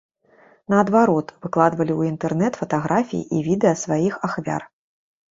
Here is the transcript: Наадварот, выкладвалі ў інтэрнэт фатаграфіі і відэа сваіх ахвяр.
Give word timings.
Наадварот, 0.73 1.27
выкладвалі 1.45 1.93
ў 1.95 2.01
інтэрнэт 2.11 2.53
фатаграфіі 2.61 3.27
і 3.41 3.43
відэа 3.49 3.73
сваіх 3.83 4.17
ахвяр. 4.29 4.61